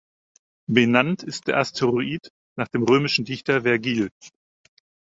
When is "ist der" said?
1.21-1.57